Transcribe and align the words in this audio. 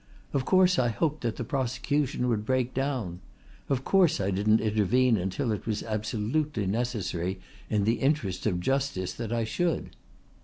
Of 0.33 0.45
course 0.45 0.79
I 0.79 0.87
hoped 0.89 1.21
that 1.21 1.35
the 1.35 1.43
prosecution 1.43 2.27
would 2.27 2.43
break 2.43 2.73
down. 2.73 3.19
Of 3.69 3.83
course 3.83 4.19
I 4.19 4.31
didn't 4.31 4.59
intervene 4.59 5.15
until 5.15 5.51
it 5.51 5.67
was 5.67 5.83
absolutely 5.83 6.65
necessary 6.65 7.39
in 7.69 7.83
the 7.83 7.99
interests 7.99 8.47
of 8.47 8.59
justice 8.59 9.13
that 9.13 9.31
I 9.31 9.43
should." 9.43 9.91